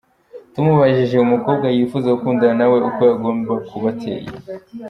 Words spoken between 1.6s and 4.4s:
yifuza gukundana nawe uko agomba kuba ateye.